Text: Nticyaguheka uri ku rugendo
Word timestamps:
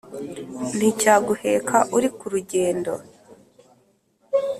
Nticyaguheka 0.75 1.77
uri 1.95 2.09
ku 2.17 2.25
rugendo 2.33 2.91